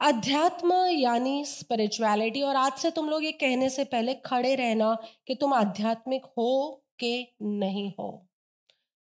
[0.00, 5.34] अध्यात्म यानी स्पिरिचुअलिटी और आज से तुम लोग ये कहने से पहले खड़े रहना कि
[5.34, 8.26] तुम आध्यात्मिक हो के नहीं हो।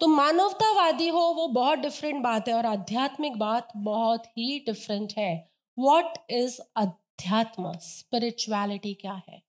[0.01, 5.51] तुम मानवतावादी हो, वो बहुत डिफरेंट बात है और आध्यात्मिक बात बहुत ही डिफरेंट है।
[5.79, 7.72] वॉट इज़ अध्यात्म?
[7.72, 9.44] स्पिरिचुअलिटी क्या है?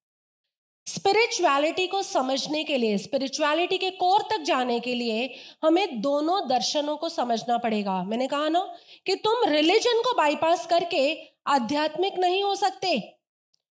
[0.88, 5.30] स्पिरिचुअलिटी को समझने के लिए स्पिरिचुअलिटी के कोर तक जाने के लिए
[5.64, 8.60] हमें दोनों दर्शनों को समझना पड़ेगा। मैंने कहा ना
[9.06, 11.18] कि तुम रिलीजन को बाईपास करके
[11.48, 12.94] आध्यात्मिक नहीं हो सकते।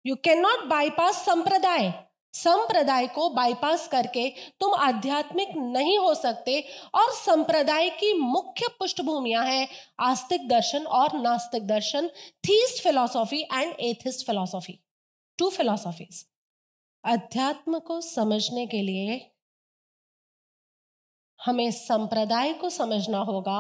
[0.06, 1.92] यू कैन नॉट बाईपास संप्रदाय।
[2.34, 4.28] संप्रदाय को बाईपास करके
[4.60, 6.60] तुम आध्यात्मिक नहीं हो सकते
[6.96, 9.68] और संप्रदाय की मुख्य पृष्ठभूमियाँ हैं
[10.00, 12.08] आस्तिक दर्शन और नास्तिक दर्शन
[12.44, 14.80] theist philosophy and atheist philosophy
[15.40, 16.26] two philosophies
[17.08, 19.20] अध्यात्म को समझने के लिए
[21.40, 23.60] हमें संप्रदाय को समझना होगा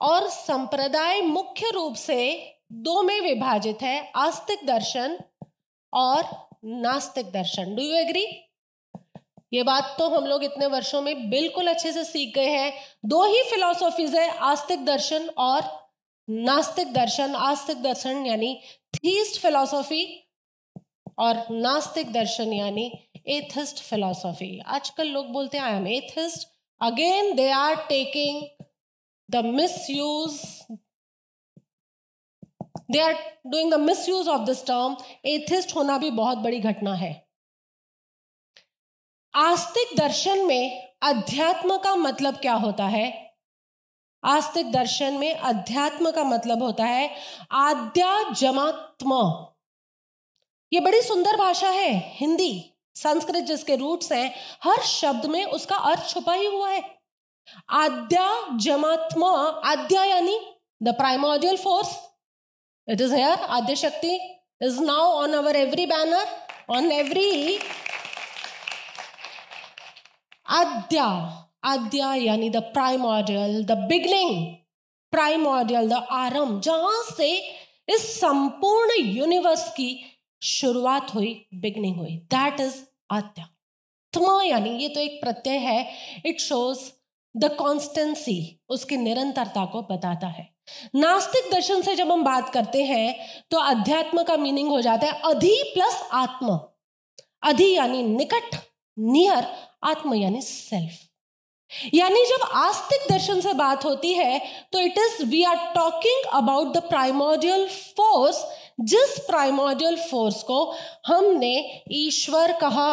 [0.00, 2.18] और संप्रदाय मुख्य रूप से
[2.72, 5.18] दो में विभाजित है, आस्तिक दर्शन
[5.92, 6.24] और
[6.64, 8.24] नास्तिक दर्शन। डू यू एग्री
[9.52, 12.72] ये बात तो हम लोग इतने वर्षों में बिल्कुल अच्छे से सीख गए हैं।
[13.04, 15.62] दो ही फिलोसॉफीज है, आस्तिक दर्शन और
[16.28, 18.54] नास्तिक दर्शन, आस्तिक दर्शन यानी
[18.94, 20.04] थीस्ट फिलोसॉफी
[21.18, 22.90] और नास्तिक दर्शन यानी
[23.26, 26.48] एथिस्ट फिलोसॉफी। आजकल लोग बोलते हैं I am atheist
[26.80, 28.42] again they are taking
[29.28, 29.44] the
[29.90, 30.40] misuse
[32.90, 33.14] they are
[33.46, 34.96] doing the misuse of this term
[35.26, 37.12] atheist होना भी बहुत बड़ी घटना है।
[39.34, 43.25] आस्तिक दर्शन में अध्यात्म का मतलब क्या होता है?
[44.26, 47.10] आस्तिक दर्शन में अध्यात्म का मतलब होता है
[47.52, 49.18] आद्या जमात्म।
[50.72, 56.08] ये बड़ी सुंदर भाषा है, हिंदी। संस्कृत जिसके रूट्स हैं, हर शब्द में उसका अर्थ
[56.08, 56.82] छुपा ही हुआ है।
[57.70, 59.24] आद्या जमात्म,
[59.64, 60.38] आद्या यानी
[60.82, 61.96] the primordial force
[62.88, 64.14] it is here आद्य शक्ति
[64.62, 66.26] is now on our every banner
[66.70, 67.58] on every
[70.50, 71.06] आद्या।
[71.66, 74.54] आद्या यानी the primordial the beginning
[75.12, 77.30] primordial the आरंभ, जहाँ से
[77.88, 79.88] इस संपूर्ण यूनिवर्स की
[80.42, 82.76] शुरुआत हुई बिगनिंग हुई। दैट इज़
[83.12, 83.48] आद्या
[84.12, 85.78] त्म यानी ये तो एक प्रत्यय है
[86.26, 86.78] इट शोज़
[87.34, 88.38] द कॉन्स्टेंसी
[88.68, 90.48] उसकी निरंतरता को बताता है।
[90.94, 93.16] नास्तिक दर्शन से जब हम बात करते हैं
[93.50, 96.58] तो अध्यात्म का मीनिंग हो जाता है अधि प्लस आत्म।
[97.42, 98.56] अधि यानी निकट
[98.96, 99.46] नियर
[99.84, 101.05] आत्म यानी सेल्फ
[101.94, 104.38] यानी जब आस्तिक दर्शन से बात होती है
[104.72, 107.66] तो it is we are talking about the primordial
[107.96, 108.44] force
[108.80, 110.62] जिस प्राइमोडियल फोर्स को
[111.06, 111.54] हमने
[111.92, 112.92] ईश्वर कहा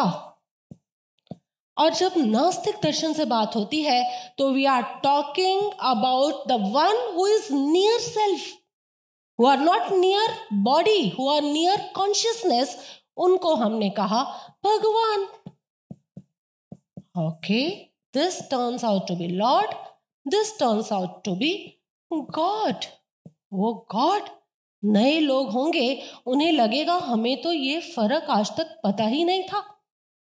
[1.76, 4.02] और जब नास्तिक दर्शन से बात होती है
[4.38, 8.52] तो we are talking about the one who is near self
[9.38, 12.76] who are not near body who are near consciousness
[13.16, 14.22] उनको हमने कहा,
[14.66, 15.26] भगवान
[17.16, 17.93] okay okay.
[18.14, 19.74] This turns out to be Lord.
[20.26, 21.52] This turns out to be
[22.32, 22.84] God.
[23.52, 24.28] वो God
[24.82, 29.60] नए लोग होंगे, उन्हें लगेगा, हमें तो ये फ़र्क आज तक पता ही नहीं था।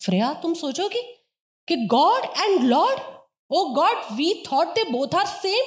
[0.01, 1.01] फ्रेया, तुम सोचोगी
[1.67, 2.99] कि God and lord
[3.51, 5.65] O God we thought they both are same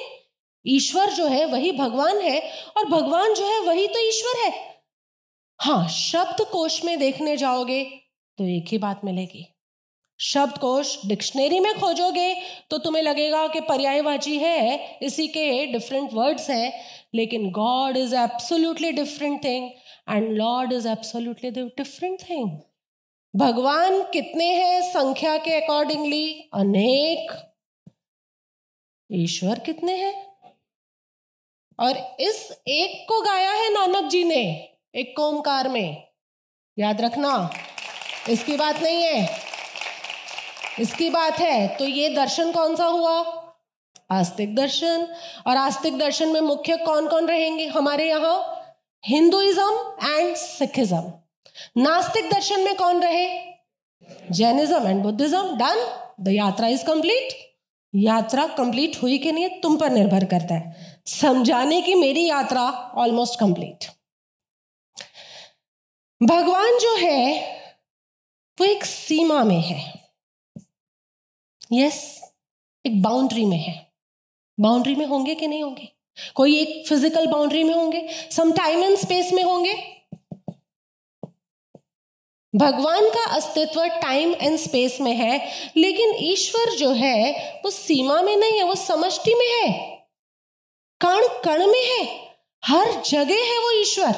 [0.65, 2.41] ईश्वर जो है, वही भगवान है,
[2.77, 4.51] और भगवान जो है, वही तो ईश्वर है।
[5.59, 7.83] हाँ शब्द कोश में देखने जाओगे
[8.39, 9.45] तो एक ही बात मिलेगी।
[10.21, 12.33] शब्दकोश डिक्शनरी में खोजोगे
[12.69, 16.73] तो तुम्हें लगेगा कि पर्यायवाची है, इसी के डिफरेंट वर्ड्स हैं,
[17.15, 19.69] लेकिन God is absolutely different thing
[20.09, 22.49] and lord is absolutely different thing
[23.33, 27.31] भगवान कितने हैं संख्या के अकॉर्डिंगली अनेक।
[29.09, 30.13] ईश्वर कितने हैं?
[31.79, 34.43] और इस एक को गाया है नानक जी ने,
[34.95, 36.03] एक ओमकार में।
[36.77, 37.49] याद रखना,
[38.29, 39.50] इसकी बात नहीं है।
[40.79, 43.19] इसकी बात है तो ये दर्शन कौन सा हुआ?
[44.11, 45.07] आस्तिक दर्शन।
[45.47, 47.67] और आस्तिक दर्शन में मुख्य कौन कौन रहेंगे?
[47.67, 48.63] हमारे यहाँ
[49.03, 51.13] हिंदुइज्म एंड सिखिज्म।
[51.77, 53.27] नास्तिक दर्शन में कौन रहे?
[54.31, 55.57] Jainism and Buddhism.
[55.57, 55.85] Done
[56.21, 57.33] the यात्रा इज़ कंप्लीट
[57.93, 62.61] यात्रा कंप्लीट हुई कि नहीं, तुम पर निर्भर करता है। समझाने की मेरी यात्रा
[62.97, 63.85] ऑलमोस्ट कंप्लीट
[66.21, 67.41] भगवान जो है,
[68.57, 70.00] वो एक सीमा में है।
[71.73, 72.21] यस
[72.85, 73.91] एक बाउंड्री में है।
[74.59, 75.91] बाउंड्री में होंगे कि नहीं होंगे?
[76.35, 78.09] कोई एक फ़िज़िकल बाउंड्री में होंगे?
[78.31, 79.73] सम टाइम एंड स्पेस में होंगे?
[82.55, 87.31] भगवान का अस्तित्व टाइम एंड स्पेस में है, लेकिन ईश्वर जो है,
[87.65, 89.97] वो सीमा में नहीं है, वो समष्टि में है।
[91.01, 92.31] कण कण में है।
[92.65, 94.15] हर जगह है वो ईश्वर।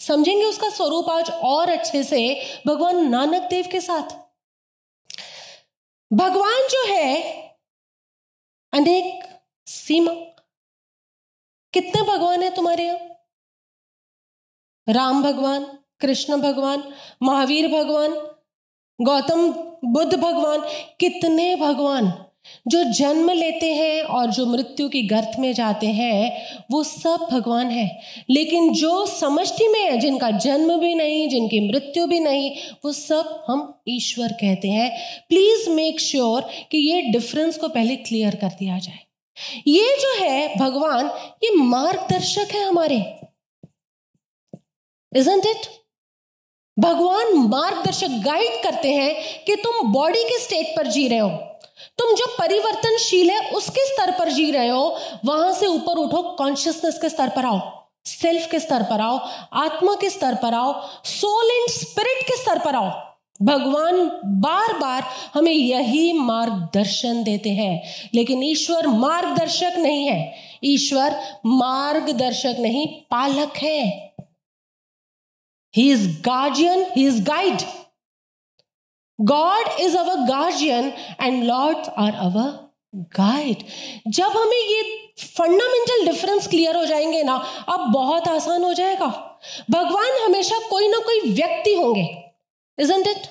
[0.00, 4.23] समझेंगे उसका स्वरूप आज और अच्छे से भगवान नानक देव के साथ।
[6.14, 7.32] भगवान जो है,
[8.72, 10.12] अनेक सीमा।
[11.72, 12.98] कितने भगवान है तुम्हारे यहाँ?
[14.88, 15.64] राम भगवान,
[16.00, 18.14] कृष्ण भगवान, महावीर भगवान,
[19.00, 19.52] गौतम
[19.84, 20.60] बुद्ध भगवान,
[21.00, 22.24] कितने भगवान?
[22.68, 27.66] जो जन्म लेते हैं और जो मृत्यु की गर्त में जाते हैं, वो सब भगवान
[27.66, 28.00] है।
[28.30, 33.44] लेकिन जो समष्टि में है, जिनका जन्म भी नहीं, जिनकी मृत्यु भी नहीं, वो सब
[33.48, 34.98] हम ईश्वर कहते हैं।
[35.28, 38.98] प्लीज़ मेक श्योर कि ये डिफरेंस को पहले क्लियर कर दिया जाए।
[39.66, 41.10] ये जो है भगवान,
[41.44, 42.96] ये मार्गदर्शक है हमारे।
[45.16, 45.60] इजेंट इट
[46.78, 51.53] भगवान मार्गदर्शक गाइड करते हैं कि तुम बॉडी के स्टेट पर जी रहे हो।
[51.98, 56.98] तुम जो परिवर्तनशील है, उसके स्तर पर जी रहे हो, वहाँ से ऊपर उठो कॉन्शियसनेस
[56.98, 57.60] के स्तर पर आओ
[58.06, 59.18] सेल्फ के स्तर पर आओ,
[59.52, 60.72] आत्मा के स्तर पर आओ
[61.04, 62.90] सोल एंड स्पिरिट के स्तर पर आओ।
[63.42, 64.06] भगवान
[64.40, 65.04] बार बार
[65.34, 67.82] हमें यही मार्गदर्शन देते हैं,
[68.14, 70.34] लेकिन ईश्वर मार्गदर्शक नहीं है।
[70.64, 71.16] ईश्वर
[71.46, 73.82] मार्गदर्शक नहीं, पालक है।
[75.74, 77.62] He is guardian he is guide
[79.18, 82.52] God is our guardian and lord are our
[83.18, 83.62] guide
[84.08, 84.82] जब हमें ये
[85.18, 87.34] फंडामेंटल डिफरेंस क्लियर हो जाएँगे ना,
[87.68, 89.06] अब बहुत आसान हो जाएगा।
[89.70, 92.06] भगवान हमेशा कोई ना कोई व्यक्ति होंगे
[92.78, 93.26] इजंट इट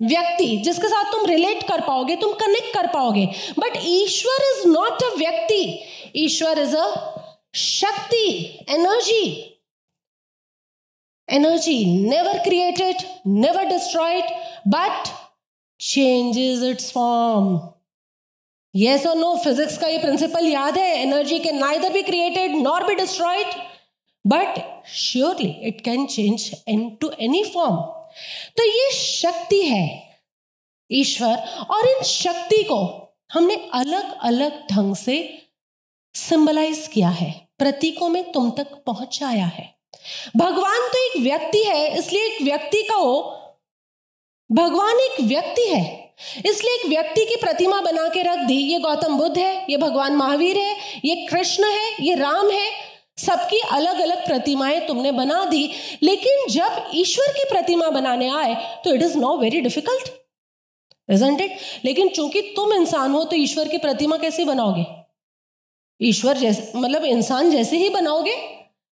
[0.00, 3.26] व्यक्ति, जिसके साथ तुम रिलेट कर पाओगे, तुम कनेक्ट कर पाओगे।
[3.58, 5.80] बट ईश्वर इज़ नॉट अ व्यक्ति,
[6.16, 6.86] ईश्वर इज़ अ
[7.54, 8.28] शक्ति
[8.70, 9.53] energy
[11.28, 14.24] energy never created, never destroyed,
[14.66, 15.12] but
[15.80, 17.70] changes its form.
[18.74, 22.86] Yes or no, physics का ये प्रिंसिपल याद है एनर्जी के neither be created nor
[22.86, 23.54] be destroyed
[24.24, 24.58] but
[24.92, 26.50] surely it can change
[27.00, 27.76] into any form
[28.56, 29.86] तो ये शक्ति है
[30.90, 31.36] ईश्वर
[31.70, 32.80] और इन शक्ति को
[33.32, 35.16] हमने अलग अलग ढंग से
[36.14, 39.73] सिंबलाइज किया है प्रतीकों में तुम तक पहुँचाया है
[40.36, 43.20] भगवान तो एक व्यक्ति है, इसलिए एक व्यक्ति का हो
[44.50, 45.82] भगवान एक व्यक्ति है।
[46.46, 50.16] इसलिए एक व्यक्ति की प्रतिमा बना के रख दी। ये गौतम बुद्ध है, ये भगवान
[50.16, 52.70] महावीर है, ये कृष्ण है, ये राम है।
[53.18, 55.70] सबकी अलग अलग प्रतिमाएँ तुमने बना दी।
[56.02, 58.54] लेकिन जब ईश्वर की प्रतिमा बनाने आए
[58.84, 60.08] तो it is no very difficult
[61.08, 64.84] isn't it लेकिन चूँकि तुम इंसान हो तो ईश्वर की प्रतिमा कैसे बनाओगे?
[66.00, 68.34] ईश्वर जैसे मतलब इंसान जैसे ही बनाओगे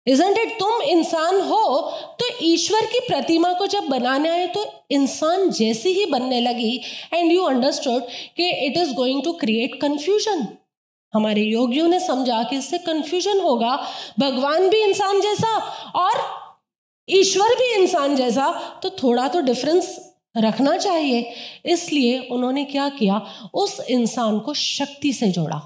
[0.07, 1.81] इजेंट इट तुम इंसान हो
[2.21, 6.81] तो ईश्वर की प्रतिमा को जब बनाने आए तो इंसान जैसी ही बनने लगी।
[7.15, 8.03] एंड यू अंडरस्टूड
[8.37, 10.47] कि it is going to create confusion
[11.15, 13.77] हमारे योगियों ने समझा कि इससे कंफ्यूजन होगा।
[14.19, 15.57] भगवान भी इंसान जैसा
[15.97, 16.21] और
[17.09, 18.51] ईश्वर भी इंसान जैसा
[18.83, 19.97] तो थोड़ा तो डिफरेंस
[20.37, 21.33] रखना चाहिए।
[21.65, 23.21] इसलिए उन्होंने क्या किया?
[23.55, 25.61] उस इंसान को शक्ति से जोड़ा।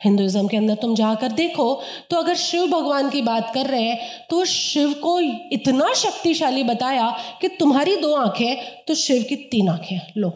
[0.00, 4.26] हिंदुज़म के अंदर तुम जाकर देखो तो अगर शिव भगवान की बात कर रहे हैं
[4.30, 5.18] तो शिव को
[5.52, 7.10] इतना शक्तिशाली बताया
[7.40, 10.30] कि तुम्हारी दो आँखें तो शिव की तीन आँखें, लो।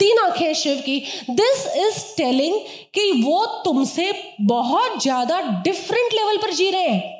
[0.00, 0.98] तीन आँखें शिव की।
[1.30, 2.58] दिस इज़ टेलिंग
[2.94, 4.12] कि वो तुमसे
[4.42, 7.14] बहुत ज़्यादा डिफरेंट लेवल पर जी रहे हैं।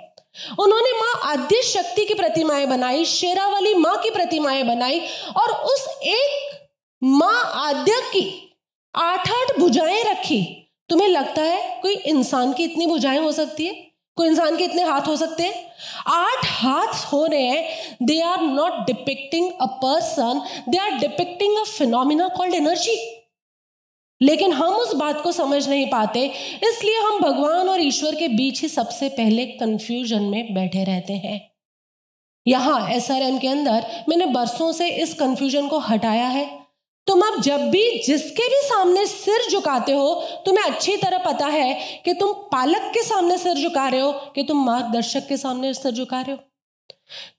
[0.60, 5.00] उन्होंने माँ आद्य शक्ति की प्रतिमाएँ बनाई शेरा वाली माँ की प्रतिमाएँ बनाई,
[5.36, 6.58] और उस एक
[7.02, 8.24] माँ आद्य की
[8.94, 10.42] आठ आठ भुजाएँ रखी।
[10.90, 13.74] तुम्हें लगता है कोई इंसान की इतनी भुजाएँ हो सकती है?
[14.16, 15.54] कोई इंसान के इतने हाथ हो सकते हैं?
[16.06, 21.62] आठ हाथ हो रहे हैं। They are not depicting a person they are depicting a
[21.62, 22.96] phenomena called energy
[24.20, 26.24] लेकिन हम उस बात को समझ नहीं पाते।
[26.64, 31.40] इसलिए हम भगवान और ईश्वर के बीच ही सबसे पहले कंफ्यूजन में बैठे रहते हैं।
[32.46, 36.65] यहाँ एस के अंदर मैंने बरसों से इस कंफ्यूजन को हटाया है।
[37.06, 40.14] तुम अब जब भी जिसके भी सामने सिर झुकाते हो,
[40.46, 44.42] तुम्हें अच्छी तरह पता है कि तुम पालक के सामने सिर झुका रहे हो कि
[44.42, 46.38] तुम मार्गदर्शक के सामने सिर झुका रहे हो।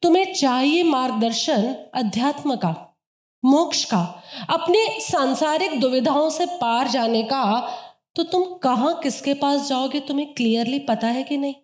[0.02, 2.98] तुम्हें चाहिए मार्गदर्शन अध्यात्म का,
[3.46, 7.74] मोक्ष का, अपने सांसारिक दुविधाओं से पार जाने का।
[8.16, 11.56] तो तुम कहाँ, किसके पास जाओगे, तुम्हें क्लियरली पता है कि नहीं?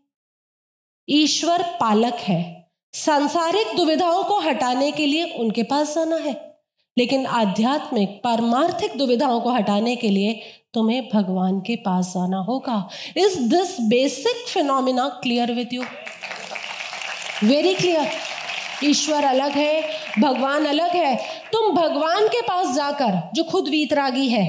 [1.10, 6.53] ईश्वर पालक है। सांसारिक दुविधाओं को हटाने के लिए उनके पास जाना है।
[6.98, 10.42] लेकिन आध्यात्मिक, पारमार्थिक दुविधाओं को हटाने के लिए
[10.74, 15.84] तुम्हें भगवान के पास जाना होगा। Is this basic phenomena clear with you
[17.44, 18.08] very clear
[18.84, 19.82] ईश्वर अलग है,
[20.20, 21.16] भगवान अलग है।
[21.52, 24.46] तुम भगवान के पास जाकर, जो खुद वीतरागी है,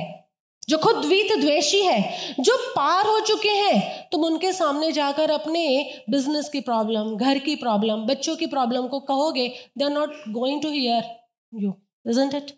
[0.68, 2.00] जो खुद द्वित द्वेषी है,
[2.40, 5.64] जो पार हो चुके हैं, तुम उनके सामने जाकर अपने
[6.10, 9.48] बिज़नेस की प्रॉब्लम घर की प्रॉब्लम बच्चों की प्रॉब्लम को कहोगे
[9.78, 11.04] they are not going to hear
[11.52, 11.72] you
[12.06, 12.50] it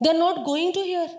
[0.00, 1.18] they are not going to hear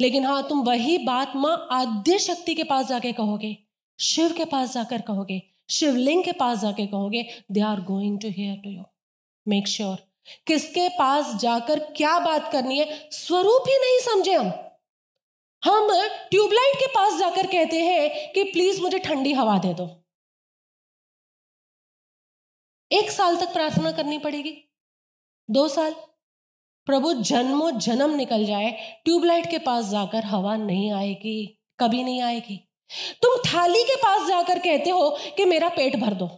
[0.00, 3.56] लेकिन हाँ तुम वही बात माँ आद्य शक्ति के पास जाके कहोगे,
[3.98, 8.56] शिव के पास जाकर कहोगे, शिवलिंग के पास जाके कहोगे they are going to hear
[8.56, 8.82] to you
[9.46, 9.96] make sure
[10.46, 14.52] किसके पास जाकर क्या बात करनी है, स्वरूप ही नहीं समझे हम।
[15.62, 15.88] हम
[16.30, 19.88] ट्यूबलाइट के पास जाकर कहते हैं कि प्लीज़ मुझे ठंडी हवा दे दो।
[22.90, 24.54] एक साल तक प्रार्थना करनी पड़ेगी।
[25.48, 25.94] दो साल।
[26.90, 28.70] प्रभु जन्मो जन्म निकल जाए,
[29.04, 32.56] ट्यूबलाइट के पास जाकर हवा नहीं आएगी, कभी नहीं आएगी।
[33.22, 36.28] तुम थाली के पास जाकर कहते हो कि मेरा पेट भर दो।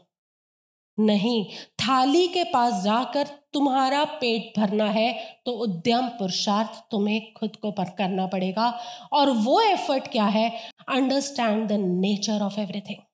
[0.98, 1.44] नहीं,
[1.78, 5.12] थाली के पास जाकर तुम्हारा पेट भरना है
[5.46, 8.68] तो उद्यम पुरुषार्थ तुम्हें खुद को पर करना पड़ेगा।
[9.12, 10.50] और वो एफर्ट क्या है?
[10.88, 13.04] Understand the nature of everything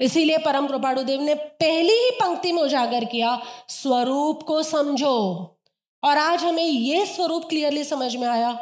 [0.00, 5.51] इसीलिए परम कृपाणुदेव ने पहली ही पंक्ति में उजागर किया, स्वरूप को समझो।
[6.02, 8.52] और आज हमें ये स्वरूप क्लियरली समझ में आया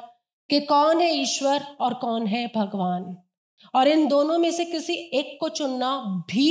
[0.51, 3.17] कि कौन है ईश्वर और कौन है भगवान।
[3.75, 5.97] और इन दोनों में से किसी एक को चुनना
[6.31, 6.49] भी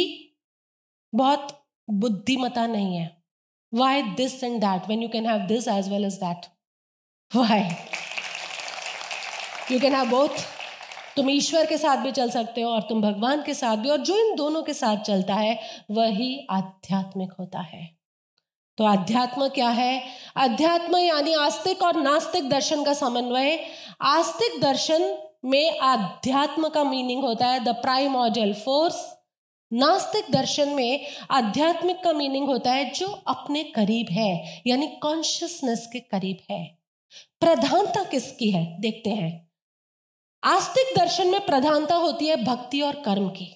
[1.13, 1.47] बहुत
[1.87, 3.23] बुद्धिमता नहीं है।
[3.73, 6.45] Why this and that when you can have this as well as that
[7.31, 7.61] why
[9.71, 10.43] you can have both
[11.15, 13.97] तुम ईश्वर के साथ भी चल सकते हो और तुम भगवान के साथ भी, और
[13.97, 15.59] जो इन दोनों के साथ चलता है,
[15.91, 17.98] वही आध्यात्मिक होता है।
[18.79, 20.07] तो अध्यात्म क्या है?
[20.35, 23.65] अध्यात्म यानी आस्तिक और नास्तिक दर्शन का समन्वय।
[24.01, 29.15] आस्तिक दर्शन में अध्यात्म का मीनिंग होता है द प्राइमोडियल फोर्स
[29.73, 35.99] नास्तिक दर्शन में आध्यात्मिक का मीनिंग होता है, जो अपने करीब है, यानी कॉन्शियसनेस के
[35.99, 36.77] करीब है।
[37.39, 38.81] प्रधानता किसकी है?
[38.81, 39.51] देखते हैं।
[40.43, 43.55] आस्तिक दर्शन में प्रधानता होती है भक्ति और कर्म की।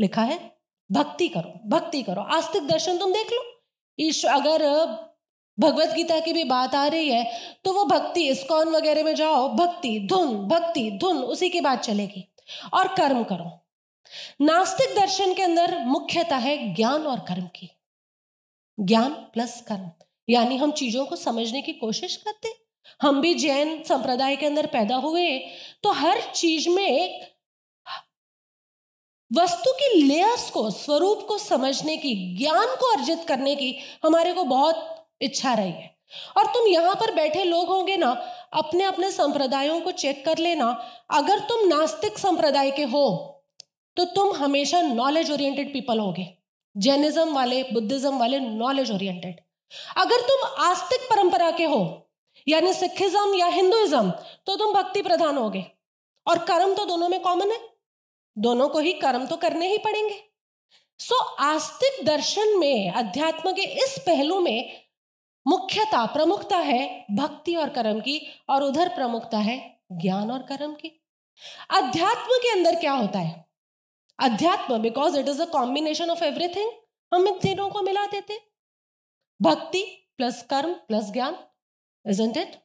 [0.00, 0.56] लिखा है?
[0.92, 3.53] भक्ति करो भक्ति करो। आस्तिक दर्शन तुम देख लो।
[4.00, 4.66] ईश्वर अगर
[5.58, 9.48] भगवत गीता की भी बात आ रही है तो वो भक्ति, इस्कॉन वगैरह में जाओ,
[9.48, 12.34] भक्ति, धुन भक्ति, धुन, उसी की बात चलेगी।
[12.74, 13.66] और कर्म करो।
[14.40, 17.70] नास्तिक दर्शन के अंदर मुख्यता है ज्ञान और कर्म की।
[18.80, 19.90] ज्ञान प्लस कर्म।
[20.28, 22.48] यानी हम चीज़ों को समझने की कोशिश करते।
[23.02, 25.38] हम भी जैन संप्रदाय के अंदर पैदा हुए
[25.82, 27.26] तो हर चीज़ में
[29.34, 33.74] वस्तु की लेयर्स को, स्वरूप को समझने की, ज्ञान को अर्जित करने की
[34.04, 35.92] हमारे को बहुत इच्छा रही है।
[36.36, 38.10] और तुम यहाँ पर बैठे लोग होंगे ना
[38.54, 40.66] अपने अपने संप्रदायों को चेक कर लेना।
[41.10, 43.30] अगर तुम नास्तिक संप्रदाय के हो
[43.96, 46.26] तो तुम हमेशा नॉलेज ओरिएंटेड पीपल होगे।
[46.76, 49.40] जैनिज्म वाले बुद्धिज्म वाले नॉलेज ओरिएंटेड
[49.96, 52.08] अगर तुम आस्तिक परंपरा के हो,
[52.46, 54.10] यानी सिखिज्म या हिंदुइज्म
[54.46, 55.64] तो तुम भक्ति प्रधान होगे।
[56.26, 57.58] और कर्म तो दोनों में कॉमन है।
[58.38, 60.22] दोनों को ही कर्म तो करने ही पड़ेंगे।
[60.98, 64.84] सो आस्तिक दर्शन में, अध्यात्म के इस पहलू में
[65.46, 70.88] मुख्यता प्रमुखता है भक्ति और कर्म की, और उधर प्रमुखता है ज्ञान और कर्म की।
[71.70, 73.44] अध्यात्म के अंदर क्या होता है?
[74.18, 76.70] अध्यात्म because it is a combination of everything
[77.12, 78.38] हम इन तीनों को मिला देते।
[79.42, 79.82] भक्ति
[80.16, 81.36] प्लस कर्म प्लस ज्ञान
[82.06, 82.60] इजंट इट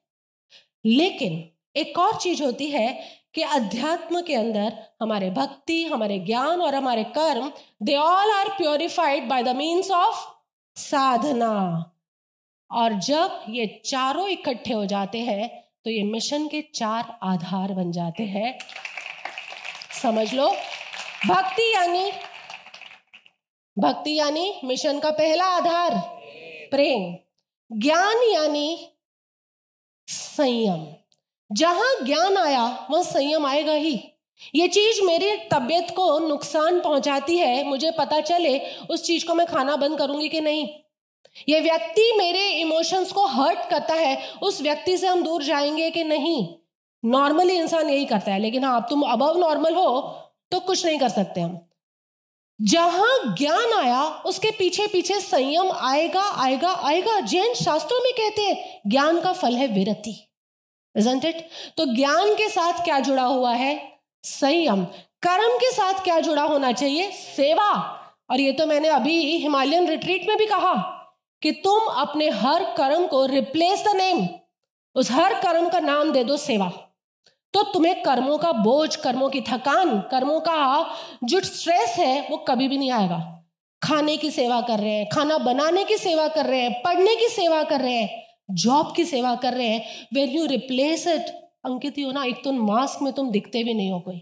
[0.85, 6.75] लेकिन, एक और चीज़ होती है कि अध्यात्म के अंदर हमारे भक्ति, हमारे ज्ञान और
[6.75, 7.51] हमारे कर्म
[7.83, 10.27] they all are purified by the means of
[10.75, 11.51] साधना।
[12.71, 15.47] और जब ये चारों इकट्ठे हो जाते हैं
[15.83, 18.59] तो ये मिशन के चार आधार बन जाते हैं।
[20.01, 20.49] समझ लो?
[21.27, 22.11] भक्ति यानी
[23.77, 25.95] भक्ति यानी मिशन का पहला आधार,
[26.71, 27.15] प्रेम।
[27.71, 28.89] ज्ञान यानी
[30.07, 30.98] संयम।
[31.51, 34.03] जहाँ ज्ञान आया, वह संयम आएगा ही।
[34.55, 39.47] ये चीज़ मेरी तबीयत को नुकसान पहुंचाती है। मुझे पता चले उस चीज़ को मैं
[39.47, 40.69] खाना बंद करूँगी कि नहीं।
[41.49, 46.03] ये व्यक्ति मेरे इमोशंस को हर्ट करता है। उस व्यक्ति से हम दूर जाएँगे कि
[46.03, 46.47] नहीं?
[47.05, 49.99] नॉर्मली इंसान यही करता है, लेकिन हाँ तुम अबव नॉर्मल हो
[50.51, 51.59] तो कुछ नहीं कर सकते हम।
[52.61, 58.81] जहाँ ज्ञान आया, उसके पीछे पीछे संयम आएगा आएगा आएगा। जैन शास्त्रों में कहते हैं,
[58.87, 60.28] ज्ञान का फल है विरति।
[60.97, 63.99] इट तो ज्ञान के साथ क्या जुड़ा हुआ है?
[64.23, 64.85] संयम।
[65.21, 67.11] कर्म के साथ क्या जुड़ा होना चाहिए?
[67.11, 67.95] सेवा।
[68.29, 70.73] और ये तो मैंने अभी हिमालयन रिट्रीट में भी कहा
[71.41, 74.27] कि तुम अपने हर कर्म को रिप्लेस द नेम
[74.95, 76.71] उस हर कर्म का नाम दे दो सेवा।
[77.53, 80.89] तो तुम्हें कर्मों का बोझ, कर्मों की थकान, कर्मों का
[81.23, 83.43] जो स्ट्रेस है, वो कभी भी नहीं आएगा।
[83.83, 87.27] खाने की सेवा कर रहे हैं, खाना बनाने की सेवा कर रहे हैं, पढ़ने की
[87.27, 91.29] सेवा कर रहे हैं। जॉब की सेवा कर रहे हैं when you replace it
[91.65, 94.21] Ankit हो ना एक तो मास्क में तुम दिखते भी नहीं हो कोई।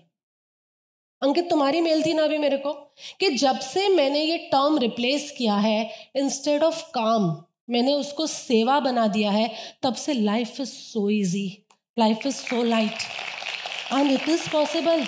[1.22, 2.72] अंकित, तुम्हारी मेल थी ना अभी मेरे को
[3.20, 7.26] कि जब से मैंने ये टर्म रिप्लेस किया है इंस्टेड ऑफ़ काम,
[7.70, 9.50] मैंने उसको सेवा बना दिया है,
[9.84, 11.48] तब से life is so easy
[11.98, 15.06] life is so light and it is possible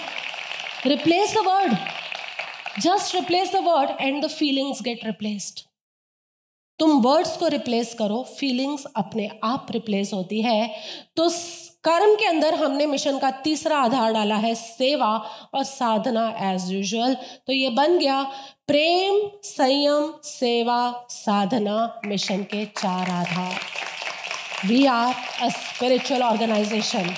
[0.85, 1.75] replace the word
[2.81, 5.67] just replace the word and the feelings get replaced
[6.79, 10.69] तुम वर्ड्स को रिप्लेस करो फीलिंग्स अपने आप रिप्लेस होती है।
[11.17, 11.29] तो
[11.83, 15.09] कर्म के अंदर हमने मिशन का तीसरा आधार डाला है, सेवा
[15.53, 17.15] और साधना एज यूजल
[17.48, 18.21] तो ये बन गया
[18.67, 23.59] प्रेम, संयम, सेवा, साधना मिशन के चार आधार।
[24.65, 27.13] We are a spiritual organisation